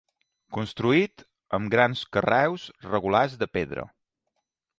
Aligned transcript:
Construït 0.55 1.23
amb 1.57 1.69
grans 1.75 2.01
carreus 2.17 2.67
regulars 2.89 3.37
de 3.45 3.51
pedra. 3.61 3.87